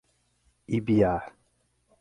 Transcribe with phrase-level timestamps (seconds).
[0.77, 1.13] Ibiá